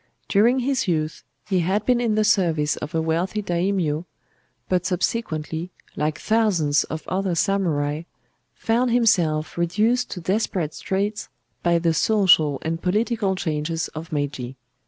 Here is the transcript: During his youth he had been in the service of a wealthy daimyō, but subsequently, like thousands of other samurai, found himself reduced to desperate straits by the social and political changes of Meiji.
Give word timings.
During 0.27 0.61
his 0.61 0.87
youth 0.87 1.23
he 1.47 1.59
had 1.59 1.85
been 1.85 2.01
in 2.01 2.15
the 2.15 2.23
service 2.23 2.75
of 2.77 2.95
a 2.95 3.01
wealthy 3.03 3.43
daimyō, 3.43 4.05
but 4.67 4.83
subsequently, 4.83 5.69
like 5.95 6.17
thousands 6.19 6.83
of 6.85 7.07
other 7.07 7.35
samurai, 7.35 8.05
found 8.55 8.89
himself 8.89 9.59
reduced 9.59 10.09
to 10.09 10.19
desperate 10.19 10.73
straits 10.73 11.29
by 11.61 11.77
the 11.77 11.93
social 11.93 12.57
and 12.63 12.81
political 12.81 13.35
changes 13.35 13.89
of 13.89 14.11
Meiji. 14.11 14.57